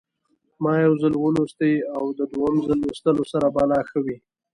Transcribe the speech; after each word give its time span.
ما 0.63 0.73
یو 0.85 0.93
ځل 1.01 1.13
ولوستی 1.17 1.73
او 1.95 2.03
د 2.17 2.19
دویم 2.31 2.57
ځل 2.65 2.77
لوستلو 2.85 3.23
سره 3.31 3.47
به 3.55 3.61
لا 3.71 3.79
ښه 3.89 3.99
وي. 4.05 4.17